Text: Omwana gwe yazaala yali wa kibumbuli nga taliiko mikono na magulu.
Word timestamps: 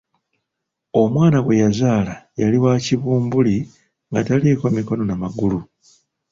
Omwana 1.01 1.37
gwe 1.41 1.59
yazaala 1.61 2.13
yali 2.41 2.57
wa 2.63 2.73
kibumbuli 2.85 3.57
nga 4.09 4.21
taliiko 4.27 4.65
mikono 4.77 5.03
na 5.07 5.15
magulu. 5.21 5.59